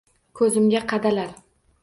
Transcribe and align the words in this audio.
Ko’zimga 0.39 0.81
qadalar— 0.95 1.31